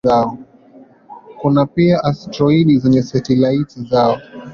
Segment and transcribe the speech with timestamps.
[1.41, 4.19] Kuna pia asteroidi zenye satelaiti zao.